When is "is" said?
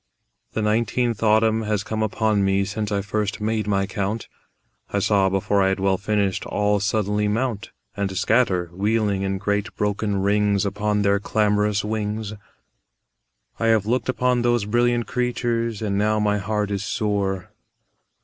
16.71-16.83